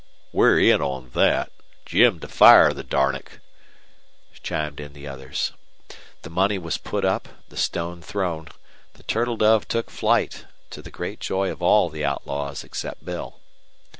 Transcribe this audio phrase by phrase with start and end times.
[0.33, 1.51] "We're in on thet,
[1.85, 3.39] Jim to fire the darnick,"
[4.41, 5.51] chimed in the others.
[6.23, 8.47] The money was put up, the stone thrown.
[8.95, 13.41] The turtle dove took flight, to the great joy of all the outlaws except Bill.